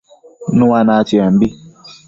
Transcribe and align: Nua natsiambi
Nua 0.57 0.79
natsiambi 0.87 1.47